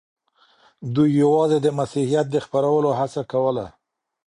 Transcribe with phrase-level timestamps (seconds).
[0.93, 3.65] دوی یوازې د مسیحیت د خپرولو هڅه کوله.